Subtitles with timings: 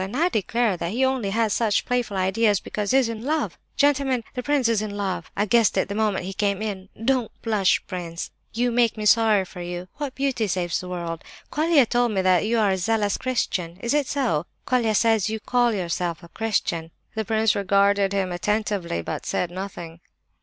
[0.03, 3.59] And I declare that he only has such playful ideas because he's in love!
[3.77, 5.29] Gentlemen, the prince is in love.
[5.37, 6.89] I guessed it the moment he came in.
[7.05, 9.89] Don't blush, prince; you make me sorry for you.
[9.97, 11.23] What beauty saves the world?
[11.51, 14.47] Colia told me that you are a zealous Christian; is it so?
[14.65, 19.99] Colia says you call yourself a Christian." The prince regarded him attentively, but said nothing.